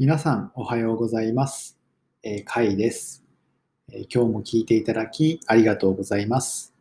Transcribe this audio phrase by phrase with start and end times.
[0.00, 1.78] 皆さんおはようございます。
[2.22, 3.22] えー、カイです、
[3.92, 6.72] えー今日も聞いていただきありがとうございます。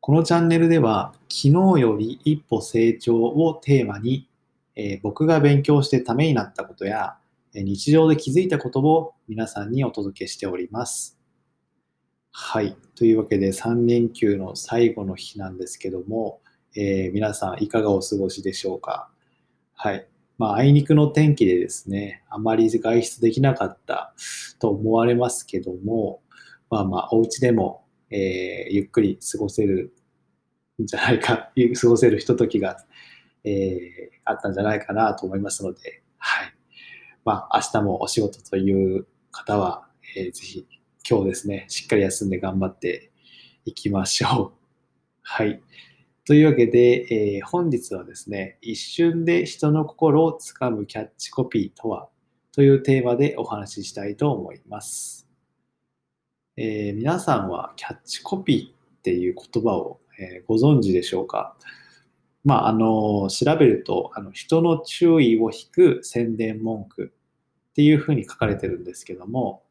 [0.00, 4.28] このチャンネルでは昨日より一歩成長をテーマに、
[4.76, 7.16] えー僕が勉強してためになったことや
[7.54, 11.18] え日常で気づいたことを皆さんにお届けしております。
[12.32, 12.76] はい。
[12.96, 16.42] というわけで3連休の最後の日なんですけども、
[16.76, 19.08] え皆さんいかがお過ごしでしょうか？
[19.72, 20.06] はい。
[20.40, 24.14] まあ、あいにくの天気でですね、あまり外出できなかった
[24.58, 26.22] と思われますけども、
[26.70, 29.92] まあまあ、お家でも、えーゆっくり過ごせる
[30.82, 32.78] んじゃないか、 過ごせるひとときが、
[33.44, 36.54] えーあったんじゃないかなと思いますので、はい。
[37.26, 40.66] まあ、明日もお仕事という方は、えーぜひ
[41.06, 43.10] 今日ですね、しっかり休んで頑張って
[43.66, 44.58] いきましょう。
[45.20, 45.60] はい。
[46.30, 52.08] というわけで、えー本日はですね、一瞬で人の心をつかむキャッチコピーとは
[52.52, 55.28] というテーマでお話ししたいと思います。
[56.56, 61.56] えー皆さんはキャッチコピーっていう言葉を、えーご存知でしょうか？
[62.44, 67.12] まあ、あの、調べると、あの人の注意を引く宣伝文句
[67.70, 69.64] っていうふうに書かれてるんですけども、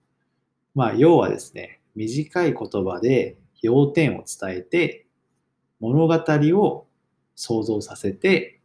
[0.76, 5.06] まあ、要はですね、短い言葉で要点を伝えて、
[5.80, 6.88] 物語を
[7.36, 8.60] 想像させて、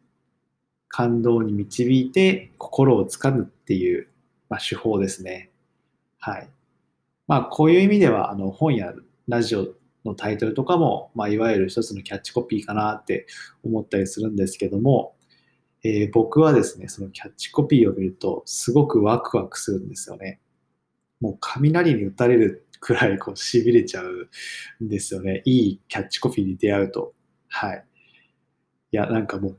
[0.87, 4.07] 感動に導いて心をつかむっていう、
[4.49, 5.51] まあ、手法ですね。
[6.19, 6.49] はい。
[7.27, 8.93] まあ、こういう意味では、あの、本や
[9.27, 9.67] ラジオ
[10.05, 13.27] のタイトルとかも、まあ、いわゆる一つのキャッチコピーかなって
[13.63, 15.15] 思ったりするんですけども、
[15.83, 20.39] えー僕はですね、そのキャッチコピーを見ると、すごくワクワクするんですよね。
[21.21, 24.29] もう雷に打たれるくらいこう痺れちゃう
[24.83, 25.41] んですよね。
[25.45, 27.13] いいキャッチコピーに出会うと。
[27.47, 27.85] はい。
[28.91, 29.57] いや、なんかもう、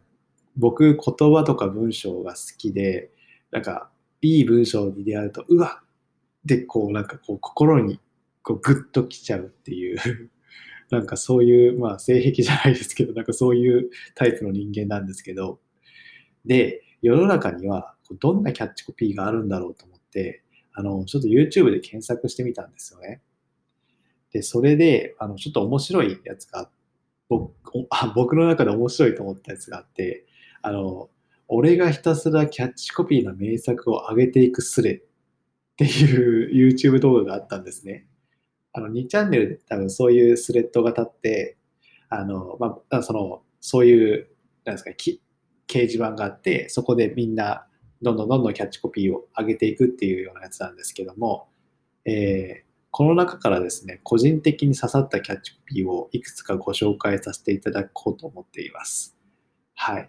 [0.57, 3.11] 僕、言葉とか文章が好きで、
[3.51, 3.91] なんか、
[4.23, 5.87] いい文章に出会うと、うわっ
[6.47, 8.01] で、こう、なんかこう、心に、
[8.43, 9.99] こう、グッときちゃうっていう、
[10.91, 15.61] なんかそういう、まあ、性癖じゃないですけど、なんかそういうタイプの人間なんですけど、
[16.45, 20.45] で、世の中には、どんなキャッチコピーがあるんだろうと思って、
[20.77, 23.23] あの、ちょっと YouTube で検索してみたんですよね。
[24.31, 26.71] で、それで、あの、ちょっと面白いやつが、
[27.29, 27.55] 僕
[27.91, 30.27] あ僕の中で面白いと思ったやつがあって、
[30.61, 31.09] あの、
[31.49, 35.01] 俺がひたすらキャッチコピーの名作を上げていくスレっ
[35.77, 38.07] ていう YouTube 動画があったんですね。
[38.75, 41.57] あの、2チャンネルで多分そういうスレッドが立って、
[42.11, 44.29] あの、まあ、その、そういう、
[44.67, 45.23] なんですか、き
[45.67, 47.67] 掲示板があって、そこでみんな、
[48.03, 51.49] どんどんどんどんキャッチコピーを上げていくっていうようなやつなんですけども、
[52.05, 59.15] えーこの中からですね、個人的に刺さったキャッチコピーをいくつかご紹介させていただこうと思っています。
[59.75, 60.09] はい。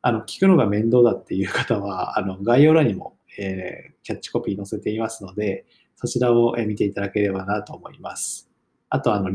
[0.00, 8.50] あの、聞くのが面倒だっていう方は、 あの、概要欄にも、えーキャッチコピー載せていますので、そちらを見ていただければなと思います。
[8.88, 9.28] あと、あの、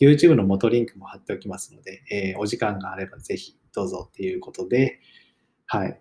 [0.00, 4.98] YouTube の元リンクも貼っておきますので、えーお時間があればぜひどうぞっていうことで、
[5.66, 6.00] はい。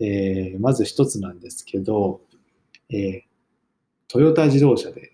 [0.00, 2.20] えーまず一つなんですけど、
[2.90, 3.22] えー
[4.08, 5.12] トヨタ自動車で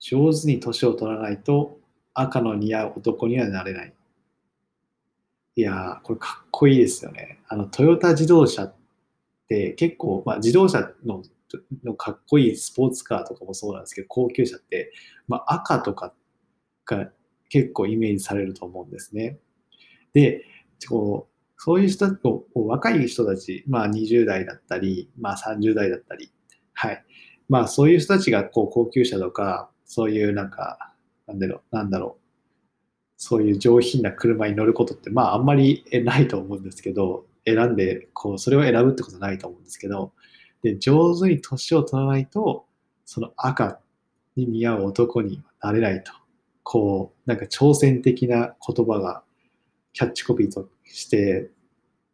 [0.00, 1.78] 上手に年を取らないと
[2.12, 3.94] 赤の似合う男にはなれない。
[5.56, 7.40] いやー、これかっこいいですよね。
[7.48, 8.74] あの、トヨタ自動車っ
[9.48, 11.22] て結構、まあ、自動車の
[11.84, 14.92] のかっこいいスポーツカーとかもそうなんですけど、高級車って、
[15.28, 16.14] まあ、赤とか
[16.86, 17.10] が
[17.48, 19.38] 結構イメージされると思うんですね。
[20.14, 20.44] で、
[20.88, 21.29] こう
[21.62, 26.32] そういう人こう若い人たち、まあ、20代だったり、まあ、30代だったり、
[26.72, 27.04] はい。
[27.50, 30.94] まあ、そういう人たちがこう高級車とか、そういうなんか、
[31.26, 40.14] なんだろう、なんだろう、そういう上品な車に乗ることって、まあ、あんまりないと思うんですけど、選んで、こう、それを選ぶってことはないと思うんですけど、
[40.62, 42.64] で、上手に年を取らないと、
[43.04, 43.80] その赤
[44.34, 46.12] に似合う男になれないと。
[46.62, 49.24] こう、なんか挑戦的な言葉が
[49.92, 51.50] キャッチコピーとして、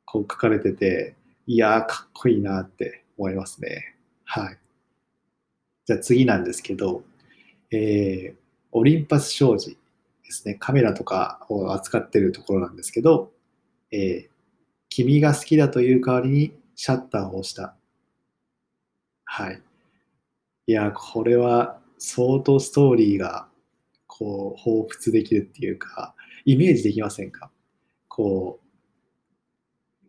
[0.04, 1.14] こう書かれてて、
[1.46, 3.96] いやー、かっこいいなって思いますね。
[4.24, 4.58] はい。
[5.84, 7.04] じゃあ次なんですけど、
[7.70, 8.36] えー、
[8.72, 9.76] オリンパス商事
[10.24, 10.54] ですね。
[10.54, 13.32] カメラとかを扱ってるところなんですけど、
[13.92, 14.28] えー、
[14.88, 17.76] 君が好きだという代わりにシャッターを押した。
[19.24, 19.62] はい。
[20.66, 23.48] いや、これは相当ストーリーが
[24.06, 26.14] こう彷彿できるっていうか、
[26.44, 27.50] イメージできませんか？
[28.16, 28.60] こ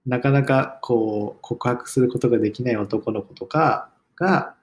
[0.06, 4.56] う、なかなかこう告白することができない男の子とかが、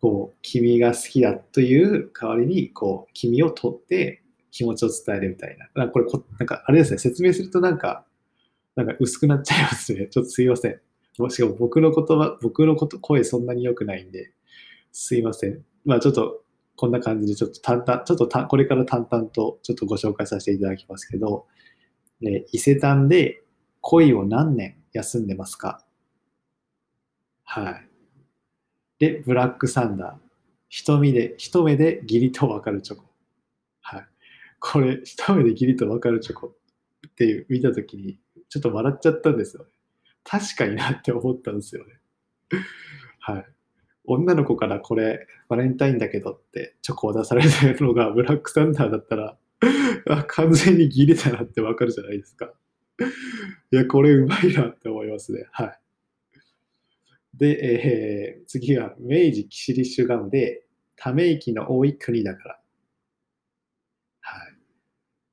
[0.00, 5.68] こう、君が好きだという代わりに、こう、君を取って気持ちを伝えるみたいな。
[5.76, 8.04] なんかこれこ、なんかあれですね、説明するとなんか、
[8.74, 10.08] なんか薄くなっちゃいますね。
[10.08, 10.80] ちょっとすいません。
[11.18, 14.32] もしかも僕の言葉、僕のこと声そんなに良くないんで、
[14.90, 15.62] すいません。
[15.84, 16.42] まあちょっと
[16.74, 21.46] こんな感じでちょっと淡々、ちょっとこれから淡々とちょっとご紹介させていただきますけど、
[22.22, 23.42] え伊勢丹で
[23.80, 25.84] 恋を何年休んでますか？
[27.44, 27.86] はい。
[28.98, 30.14] で、ブラックサンダー。
[30.68, 33.04] 瞳で、一目で義理と分かるチョコ。
[33.80, 34.06] はい。
[34.60, 36.46] これ、一目で義理と分かるチョコ
[37.08, 38.18] っていう見たときに、
[38.48, 39.70] ちょっと笑っちゃったんですよね。
[40.22, 41.94] 確かになって思ったんですよね。
[43.18, 43.46] はい。
[44.04, 49.36] 女の子からこれ、バレンタインだけどってチョコを出されてるのがブラックサンダーだったら、
[50.28, 52.52] 完全にギリだなってわかるじゃないですか。
[53.72, 55.46] いや、これうまいなって思いますね。
[55.52, 55.80] はい。
[57.34, 60.64] で、えー、次は明治キシリッシュガムで、
[60.96, 62.60] ため息の多い国だから。
[64.20, 64.54] はい。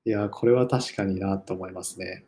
[0.06, 2.26] いや、これは確かになと思いますね。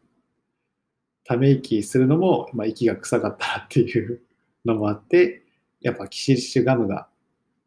[1.24, 4.22] ため息するのも、まあ、息が臭かったらっていう
[4.66, 5.44] のもあって、
[5.80, 7.08] やっぱキシリッシュガムが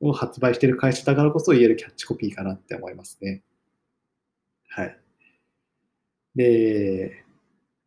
[0.01, 3.43] を発売している会社だからこそ言えるキャッチコピーかなって思いますね。
[4.75, 4.99] はい。
[6.35, 7.25] で、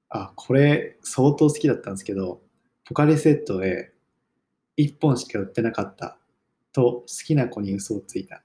[0.10, 2.42] あ、これ相当好きだったんですけど、
[2.86, 3.92] ポカリセットで
[4.78, 6.20] 1本しか売ってなかった
[6.72, 8.44] と好きな子に嘘をついた。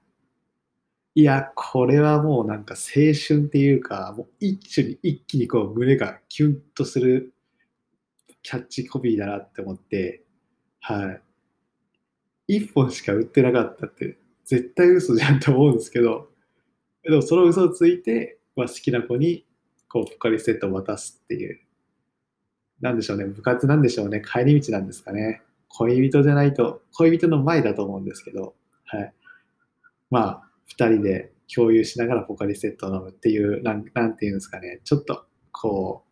[1.13, 7.33] いや、これはもうなんか青春っていうか、もう一気に一気にこう胸がキュンとする
[8.41, 10.23] キャッチコピーだなって思って、
[10.79, 11.19] は
[12.47, 12.57] い。
[12.59, 16.30] 1本しか売ってなかったって絶対嘘じゃんと思うんですけど、
[17.03, 19.45] でもその嘘をついて、まあ、好きな子に
[19.89, 21.59] こうポカリセットを渡すっていう、
[22.79, 25.41] なんでしょうね、部活なんでしょうね、帰り道なんですかね。
[25.69, 28.55] 恋人じゃないと、恋人の前だと思うんですけど、
[28.85, 29.13] はい。
[30.09, 36.11] まあ、2人で共有しながらポカリセットを飲むっていう、なんなんていうんですかね、ちょっとこう、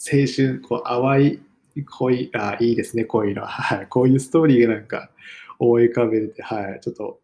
[0.00, 1.40] 青春、こう淡い
[1.84, 3.82] 恋、あ、いいですね、こういのは。
[3.82, 3.86] い。
[3.88, 5.10] こういうストーリーがなんか
[5.58, 6.80] 思い浮かべて、はい。
[6.80, 7.19] ちょっと、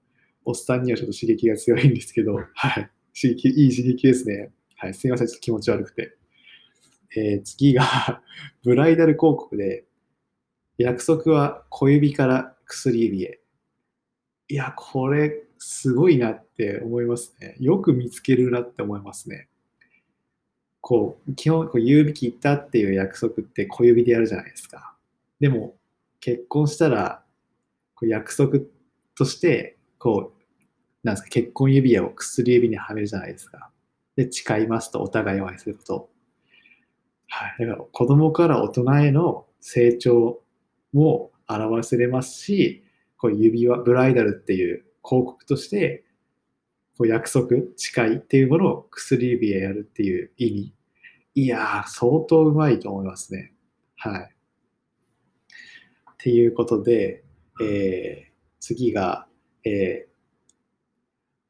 [0.47, 2.91] おっさんにはちょっと刺激が強いんですけど、はい。
[3.21, 4.53] 刺激、いい刺激ですね。
[4.77, 4.95] はい。
[4.95, 6.17] すいません、ちょっと気持ち悪くて。
[7.17, 8.23] えー、次が
[8.63, 9.85] ブライダル広告で、
[10.79, 13.41] 約束は小指から薬指へ。
[14.49, 17.57] いや、これ、すごいなって思いますね。
[17.59, 19.49] よく見つけるなって思いますね。
[20.81, 24.97] こう、基本、こう指切ったっていう約束って小指でやるじゃないですか。
[25.41, 25.77] でも、
[26.21, 27.25] 結婚したら、
[27.97, 28.61] こう約束
[29.17, 30.36] として、こう、
[31.07, 33.71] なんですか、結婚指輪を薬指にはめるじゃないですか。
[34.17, 36.11] で、誓いますと、お互いを愛すること。
[37.29, 37.67] はい。
[37.67, 40.43] だから、子供から大人への成長
[40.93, 42.83] も表せれますし、
[43.19, 46.05] こう指輪、ブライダルっていう広告として、
[46.99, 50.75] こう約束、誓いっていうものを薬指へやるっていう意味
[51.35, 53.53] いやー、相当うまいと思いますね。
[53.97, 54.21] はい。
[54.23, 57.23] っていうことで、
[57.63, 59.29] えー、次が、
[59.63, 60.16] えー、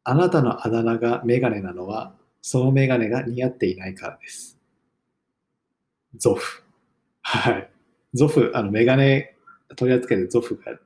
[0.08, 4.56] あなたのあだ名がメガネなのは、そのメガネが似合っていないからです。
[6.16, 6.62] ゾフ。
[7.22, 7.68] はい。
[8.14, 9.34] ゾフ、あの、メガネ
[9.74, 10.78] 取り扱いでゾフが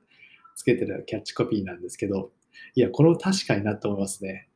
[0.55, 2.31] つけてるキャッチコピーなんですけど、
[2.73, 4.49] いや、これも確かになって思いますね。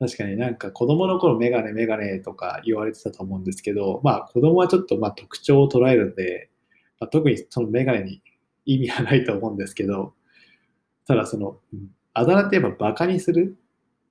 [0.00, 6.50] 確かになんか子供の頃メガネメガネとか言われてたと思うんですけど、まあ子供はちょっとまあ特徴を捉えるんで、
[6.98, 8.20] まあ、特にそのメガネに
[8.64, 10.12] 意味はないと思うんですけど、
[11.06, 11.60] ただその、
[12.14, 13.56] あだ名って言えばバカにする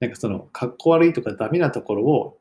[0.06, 2.40] なんかその、かっこ悪いとかダメなところを、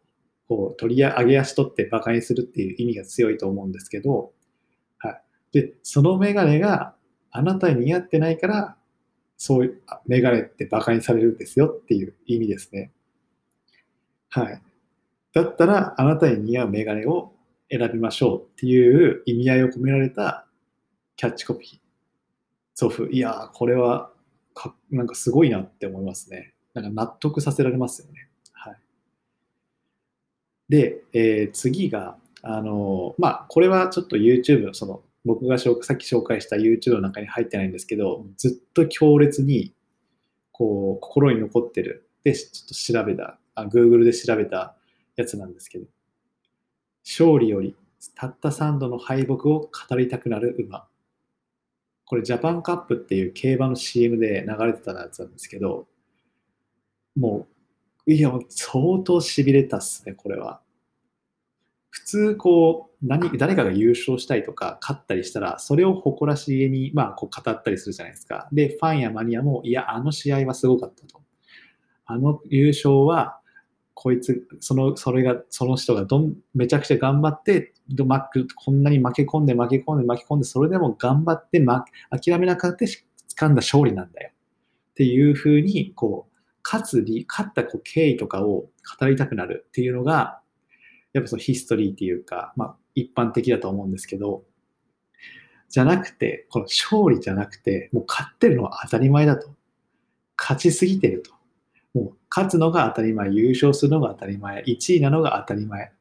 [0.49, 4.33] こう、取り上げ足取ってバカにするっていう意味が強いと思うんですけど、
[4.99, 5.23] はい。
[5.53, 6.95] で、そのメガネが
[7.31, 8.77] あなたに似合ってないから、
[9.39, 12.93] そういう、メガネってバカにされるんですよっていう意味ですね。
[14.29, 14.63] はい。
[15.33, 17.33] だったら、あなたに似合うメガネを
[17.71, 20.47] 選びましょうっていう意味合いを込められた
[21.17, 21.79] キャッチコピー。
[22.75, 23.07] 祖父。
[23.07, 24.13] いやー、これは
[24.55, 26.54] か、なんかすごいなって思いますね。
[26.75, 28.29] なんか納得させられますよね。
[28.53, 28.77] はい。
[30.69, 39.73] で、えー、次が、あのー、まあ、これはちょっと YouTube の、その、僕がさっき紹介した YouTube の中に入ってないんですけど、ずっと強烈に、
[40.53, 42.09] こう、心に残ってる。
[42.25, 44.77] で、ちょっと調べたあ Google で調べた
[45.17, 45.87] やつなんですけど、
[47.05, 47.77] 勝利より
[48.15, 49.39] たった3度の敗北を
[49.89, 50.87] 語りたくなる馬。
[52.07, 55.87] これジャパンカップっていう競馬の CM で流れてたやつなんですけど、
[57.17, 57.47] も
[58.07, 60.61] う、いや、相当痺れたっすね、これは。
[61.91, 68.49] 普通、こう、何、誰かが優勝したりとか、勝ったりしたら、それを誇らしげに、まあ、こう語ったりするじゃないですか。
[68.53, 71.23] で、ファンやマニアも、いや、あの試合はすごかったと。
[72.07, 73.39] あの優勝は、
[73.95, 77.73] こいつ、その、それが、その人がどん、めちゃくちゃ頑張って
[78.57, 84.31] こんなに負け込んで負け込んで負け込んで、それでも頑張って、ま、諦めなかった掴んだ勝利なんだよ。
[84.91, 86.34] っていうふうに、こう、
[86.65, 90.41] 勝つり、勝ったこう経緯とかを語りたくなるっていうのが、
[91.13, 94.45] やっぱそのヒストリーっていうか、まあ、一般的だと思うんですけど、
[95.69, 99.55] じゃなくて、この勝利じゃなくて、もう勝ってるのは当たり前だと。
[100.37, 101.33] 勝ちすぎてると。
[101.95, 105.93] もう勝つのが当たり前、優勝するのが当たり前、1位なのが当たり前。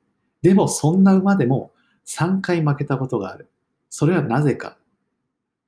[0.42, 1.72] でもそんな馬でも
[2.06, 3.50] 3回負けたことがある。
[3.90, 4.78] それはなぜか。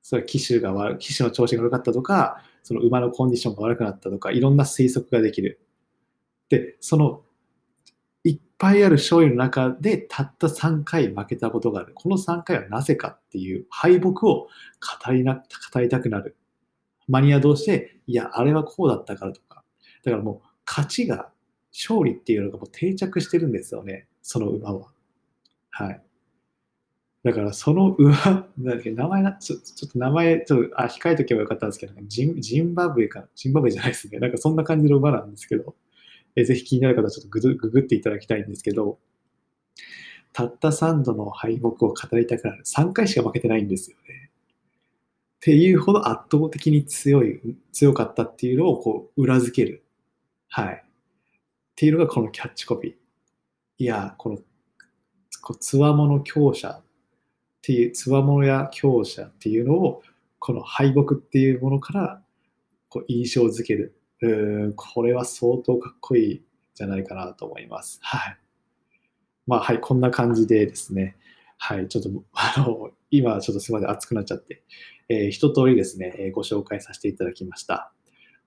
[0.02, 5.60] それは騎手が悪、騎手の調子が悪かったとか、その馬のコンディションが悪くなったとか、いろんな推測ができる。
[6.48, 7.22] で、その
[8.24, 11.92] いっぱいある勝利の中でたった3回負けたことがある。
[11.94, 14.48] この3回はなぜかっていう敗北を語
[15.12, 16.36] りな語りたくなる。
[17.06, 19.62] マニア同士で、いや、あれはこうだったからとか。
[20.02, 21.30] だからもう勝ちが、
[21.72, 24.08] 勝利っていうのがもう定着してるんですよね。
[24.22, 24.88] その馬は。
[25.70, 26.02] はい。
[27.26, 34.20] だからその馬、なんけ、名前な、ちょっと名前、ちょっと、あ、控えとけばよかったんですけど、ジンジンバブエか、ジンバブエじゃないですね。
[34.20, 35.74] なんかそんな感じの馬なんですけど、
[36.36, 39.00] えぜひ気になる方はちょっとグググっていただきたいんですけど、
[40.32, 42.62] たった3度の敗北を語りたくなる。
[42.64, 44.30] 3回しか負けてないんですよね。
[44.30, 49.84] っていうほど圧倒的に強い、強かったっていうのをこう裏付ける。
[50.46, 50.74] はい。
[50.76, 50.82] っ
[51.74, 52.92] ていうのがこのキャッチコピー。
[53.78, 54.36] いや、この、
[55.42, 56.82] こうつわもの強者
[57.66, 60.02] っていう、つわものや強者っていうのを、
[60.38, 62.22] この敗北っていうものから
[62.88, 66.44] こう印象づけるうん、これは相当かっこいい
[66.74, 67.98] じゃないかなと思います。
[68.02, 68.38] はい。
[69.46, 71.16] まあ、はい、こんな感じでですね、
[71.58, 74.62] はい、ちょっと、あの、今ちょっとすみません、熱くなっちゃって、
[75.08, 77.92] えー、一通りですね、えー、ご紹介させていただきました。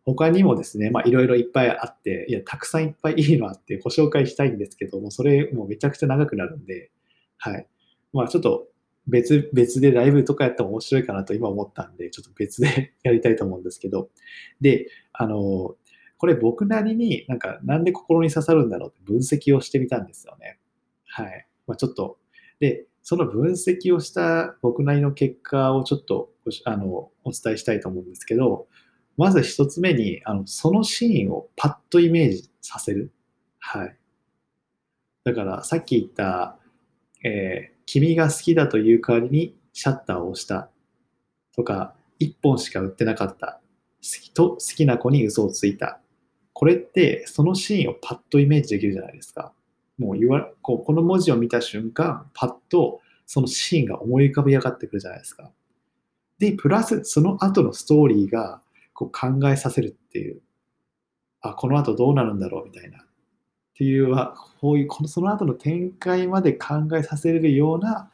[0.05, 6.89] 他にもですね、まあ、いろいろいっぱいあって、いや、たくさんいっぱいいいのあってご紹介したいんですけども、それもめちゃくちゃ長くなるんで、
[7.37, 7.67] はい。
[8.11, 8.67] まあ、ちょっと
[9.09, 14.09] 別、別でライブとかやっても面白いかなと今思ったんで、ちょっと別で やりたいと思うんですけど、
[14.61, 15.75] で、あの、
[16.17, 20.59] これ僕なりになんかなんで心に刺さるんだろうって分析をしてみたんですよね。
[21.05, 21.47] はい。
[21.65, 22.19] まあ、ちょっと、
[22.59, 26.31] で、その分析をした僕なりの結果をちょっと
[26.65, 28.67] あのお伝えしたいと思うんですけど、
[29.17, 33.11] まず一つ目に、あのそのシーンをパッとイメージさせる。
[33.59, 33.97] はい。
[35.23, 36.57] だからさっき言った、
[37.23, 40.69] えー、君が好きだという代わりにシャッターを押した
[41.55, 43.61] とか、1本しか売ってなかった。
[44.03, 45.99] 好きと好きな子に嘘をついた。
[46.53, 49.53] これってそのシーンをパッとイメージできるじゃないですか。
[49.97, 55.49] もう言わこうこの文字を見た瞬間、パッとそのシーンが思い浮かび上がってくるじゃないですか。
[56.37, 58.61] で、プラスその後のストーリーが
[58.93, 60.43] こう考えさせるっていう。
[61.41, 63.03] あ、この後どうなるんだろうみたいな。
[63.79, 68.11] っていうは、こういう、このその後の展開まで考えさせれるような、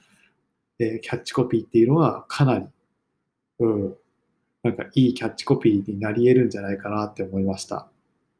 [0.78, 2.66] えー、キャッチコピーっていうのはかなり、
[3.58, 3.96] うん、
[4.62, 7.90] なんかいいキャッチコピーになり得るんじゃないかなって思いました。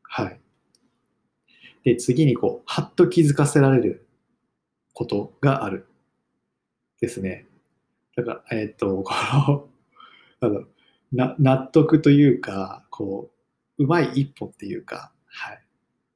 [0.04, 0.40] はい。
[1.84, 4.06] で、次にこう、はっと気づかせられる
[4.94, 5.88] ことがある。
[7.02, 7.48] ですね。
[8.16, 9.68] だから、えっ、と、この
[10.42, 10.64] あの
[11.12, 13.32] な、納得というか、こ
[13.80, 15.65] う、うまい一歩っていうか、はい。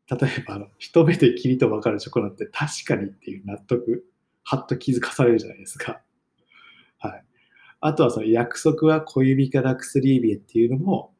[0.10, 4.06] 例えばあの一目でキリと分かるチョコなんて確かにっていう納得
[4.44, 6.02] はっと気づかされるじゃないですか。
[6.98, 7.26] はい、
[7.82, 11.14] あとはその約束は小指から薬指へっていうのも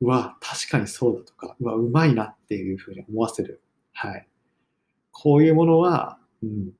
[0.00, 3.62] うわ確かにそうだとかうわうまいなっていうふうに思わせる。
[3.92, 4.28] はい、
[5.10, 6.72] こういうものは、うん、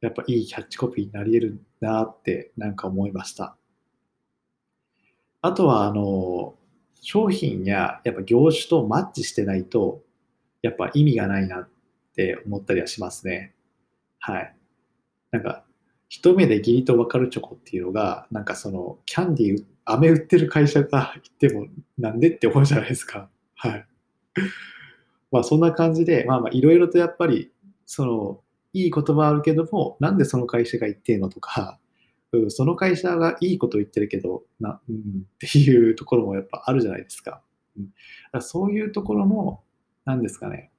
[0.00, 3.56] やっぱいいキャッチコピーになり得るなってなんか思いました。
[5.40, 6.56] あとはあの
[7.00, 10.04] 商品ややっぱ業種とマッチしてないと
[10.62, 11.68] やっぱ意味がないなっ
[12.14, 13.54] て思ったりはしますね。
[14.18, 14.56] はい。
[15.32, 15.64] なんか、
[16.08, 21.66] 一目で義理と分かるチョコっていうのが、なんかその、キャンディー、飴売ってる会社が 言っても、
[21.98, 23.28] なんでって思うじゃないですか。
[23.54, 23.86] はい。
[25.30, 27.50] まあそんな感じで、まあまあいろいろとやっぱり、
[27.86, 28.40] その、
[28.74, 31.78] いい言葉あるけども、なんでその会社が言ってんのとか、
[32.32, 35.00] うん、その会社がいいこと言ってるけど、な、うん、っ
[35.38, 37.42] ていうところもやっぱあるじゃないですか。
[37.76, 37.94] うん、
[38.32, 39.62] だそういうところも、
[40.04, 40.72] 何ですかね、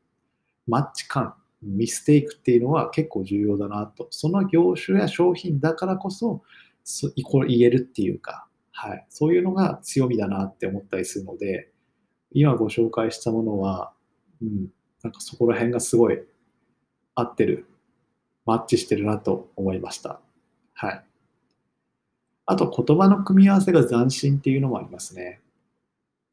[0.68, 4.08] マッチ感、ミステイクっていうのは結構重要だなと。
[4.12, 6.44] その業種や商品だからこそ、
[6.84, 11.72] そこれ言えるっていうか、はい、そういうのが強みだなって思ったりするので、
[12.32, 13.94] 今ご紹介したものは、
[14.42, 14.68] うん、
[15.04, 16.20] なんかそこら辺がすごい
[17.16, 17.68] 合ってる、
[18.46, 20.20] マッチしてるなと思いました。
[20.74, 21.06] はい。
[22.46, 25.40] あと言葉の組み合わせが斬新っていうのもありますね。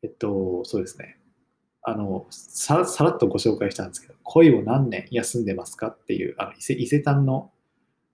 [0.03, 1.20] えっと、そうですね。
[1.83, 7.51] あのささらっとご紹介したんですけど、恋を何年休んでますかっていう、あの伊勢伊勢丹の、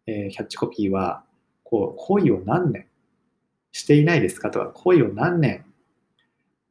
[0.06, 1.24] えー、キャッチコピーは、
[1.64, 2.86] こう、恋を何年
[3.72, 5.64] していないですかとか、恋を何年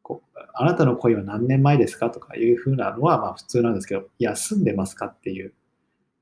[0.05, 5.53] こう、あなたの恋は何年前ですかとかいうふうなのはまあ普通なんですけど、休んでますかっていう。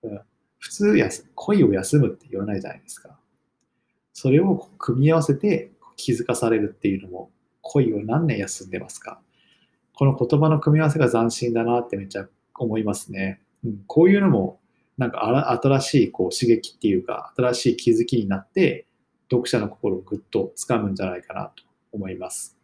[0.04, 0.22] うん、
[0.58, 3.20] 普通や、恋を休むって言わないじゃないですか。
[4.14, 7.30] それを組み合わせて気づかされるっていうのも、
[7.62, 9.20] 恋を何年休んでますか
[9.96, 13.42] この言葉の組み合わせが斬新だなってめっちゃ思いますね。
[13.64, 14.60] うん、こういうのも、
[14.98, 18.88] なんか新しいこう刺激っていうか、新しい気づきになって、
[19.32, 22.58] 読者の心をぐっと掴むんじゃないかなと思います。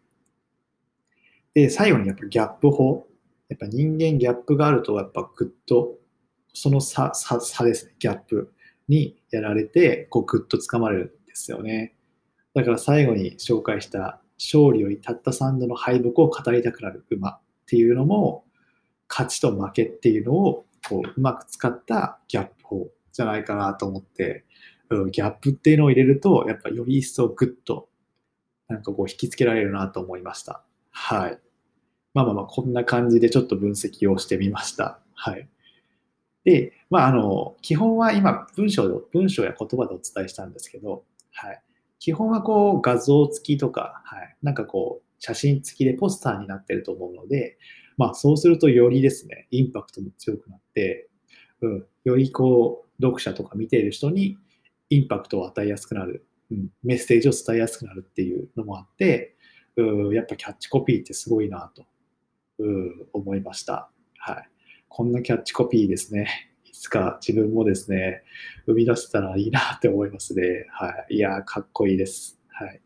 [1.54, 3.08] で、最後にやっぱギャップ法。
[3.50, 5.98] やっぱ人間ギャップがあると、やっぱぐっと、
[6.54, 8.54] その差、差差ですね、ギャップ
[8.88, 11.96] にやられて、こうぐっと掴まれるんですよね。
[12.54, 18.46] だから最後に紹介した勝利よりたった3度の敗北を語りたくなる馬っていうのも、
[19.10, 24.46] 勝ちと負けっていうのをこううまく使ったギャップ法じゃないかなと思って、
[24.90, 27.90] うんギャップっていうのを入れると、やっぱより一層グッと
[28.70, 30.64] なんかこう引きつけられるなと思いました。
[30.92, 31.40] はい。
[32.14, 35.00] まあまあまあ、こんな感じでちょっと分析をしてみました。
[35.14, 35.48] はい。
[36.44, 41.04] で、まあ、あの、基本は今、文章で、文章や言葉でお伝えしたんですけど、
[41.34, 41.62] はい。
[42.00, 44.38] 基本はこう、画像付きとか、はい。
[44.42, 47.58] なんかこう、写真付きでポスターになってると思うので、
[47.98, 51.10] まあ、そうするとよりですね、インパクトも強くなって、
[51.62, 54.38] うん、よりこう、読者とか見ている人に
[54.90, 59.36] インパクトを与えやすくなる、うん、メッセージを伝えやすくなるっていうのもあって、
[59.76, 61.86] うん、やっぱキャッチコピーってすごいなと、
[62.60, 63.90] うん、思いました。
[64.18, 64.50] はい。
[64.88, 66.52] こんなキャッチコピーですね。
[66.80, 68.24] つか自分もですね、
[68.66, 70.66] 生み出せたらいいなって思いますね。
[70.72, 71.16] はい。
[71.16, 72.40] いやかっこいいです。
[72.50, 72.82] はい。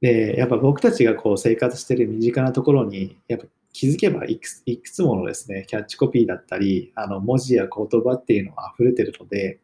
[0.00, 9.60] で、やっぱ僕たちがこう生活してる身近なところに、やっぱ気づけばいくいくつものですね、キャッチコピーだったり、あの文字や言葉っていうのが溢れてるので、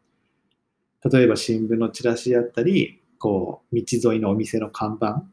[1.11, 5.23] 例えば新聞のチラシだったり、こう、道沿いのお店の看板、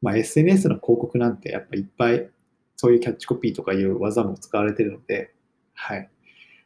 [0.00, 2.28] まあ、SNS の広告なんてやっぱいっぱい
[2.76, 5.32] そういうキャッチコピーとかいう技も使われてるので、
[5.74, 6.10] はい。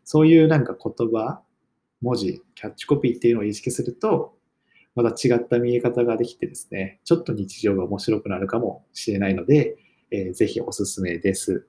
[0.06, 1.42] そういうなんか言葉、
[2.00, 4.38] 文字、キャッチコピーっていうのを意識すると、
[4.94, 9.76] また違った見え方ができてですね、ちょっと日常が面白くなるかもしれないので、
[10.12, 11.66] えー、ぜひおすすめです。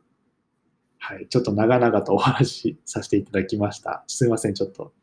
[0.99, 1.27] はい。
[1.27, 4.03] ちょっと長々とお話しさせていただきました。
[4.05, 4.53] すいません。
[4.53, 4.93] ちょっと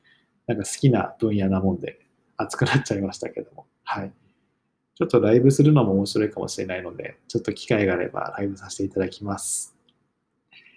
[0.47, 1.99] なんか好きな分野なもんで
[2.37, 3.67] 熱くなっちゃいましたけども。
[3.83, 4.13] はい。
[4.95, 9.75] ちょっとライブするのも面白いかもしれないので、ちょっと機会があればライブさせていただきます。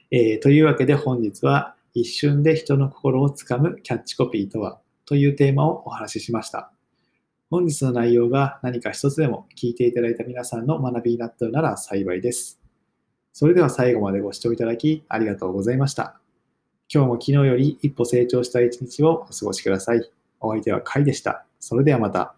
[0.10, 6.72] えー、というわけで本日は一瞬で人の心をつかむキャッチコピーとはというテーマをお話ししました。
[7.50, 12.60] 本日の内容が何か一つでも聞いていただいた皆さんの学びになったなら幸いです。
[13.34, 16.20] それでは最後までご視聴いただきありがとうございました。
[16.94, 20.12] 今日も昨日より一歩成長した一日をお過ごしください。
[20.40, 21.46] お相手はカイでした。
[21.60, 22.37] それではまた。